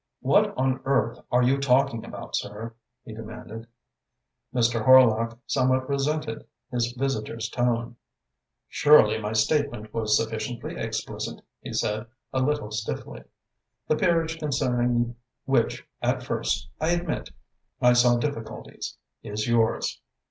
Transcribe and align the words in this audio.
"What 0.21 0.57
on 0.57 0.81
earth 0.85 1.19
are 1.31 1.43
you 1.43 1.59
talking 1.59 2.03
about, 2.03 2.35
sir?" 2.35 2.73
he 3.05 3.13
demanded. 3.13 3.67
Mr. 4.51 4.83
Horlock 4.83 5.37
somewhat 5.45 5.87
resented 5.87 6.47
his 6.71 6.93
visitor's 6.93 7.49
tone. 7.49 7.97
"Surely 8.67 9.19
my 9.19 9.33
statement 9.33 9.93
was 9.93 10.17
sufficiently 10.17 10.75
explicit?" 10.75 11.43
he 11.59 11.71
said, 11.71 12.07
a 12.33 12.39
little 12.41 12.71
stiffly. 12.71 13.23
"The 13.87 13.95
peerage 13.95 14.39
concerning 14.39 15.17
which 15.45 15.85
at 16.01 16.23
first, 16.23 16.67
I 16.79 16.89
admit, 16.93 17.29
I 17.79 17.93
saw 17.93 18.17
difficulties, 18.17 18.97
is 19.21 19.47
yours. 19.47 20.01